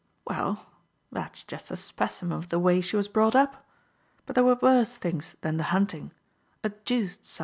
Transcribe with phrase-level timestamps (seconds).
[0.25, 0.65] "Well,
[1.11, 3.67] that's just a specimen of the way she was brought up.
[4.25, 6.11] But there were worse things than the hunting,
[6.63, 7.39] a deuced sight."